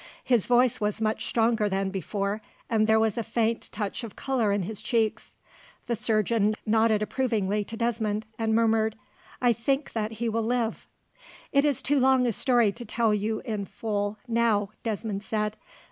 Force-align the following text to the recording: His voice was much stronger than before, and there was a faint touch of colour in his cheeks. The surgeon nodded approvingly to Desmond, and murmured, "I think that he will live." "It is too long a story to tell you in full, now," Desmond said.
His 0.23 0.47
voice 0.47 0.81
was 0.81 0.99
much 0.99 1.25
stronger 1.27 1.69
than 1.69 1.91
before, 1.91 2.41
and 2.71 2.87
there 2.87 2.99
was 2.99 3.19
a 3.19 3.23
faint 3.23 3.69
touch 3.71 4.03
of 4.03 4.15
colour 4.15 4.51
in 4.51 4.63
his 4.63 4.81
cheeks. 4.81 5.35
The 5.85 5.95
surgeon 5.95 6.55
nodded 6.65 7.03
approvingly 7.03 7.63
to 7.65 7.77
Desmond, 7.77 8.25
and 8.39 8.55
murmured, 8.55 8.95
"I 9.43 9.53
think 9.53 9.93
that 9.93 10.13
he 10.13 10.27
will 10.27 10.41
live." 10.41 10.87
"It 11.51 11.65
is 11.65 11.83
too 11.83 11.99
long 11.99 12.25
a 12.25 12.31
story 12.33 12.71
to 12.71 12.83
tell 12.83 13.13
you 13.13 13.43
in 13.45 13.65
full, 13.65 14.17
now," 14.27 14.69
Desmond 14.81 15.23
said. 15.23 15.55